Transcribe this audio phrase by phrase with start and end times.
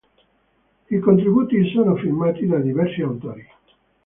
[0.89, 3.47] I contributi sono firmati da diversi autori.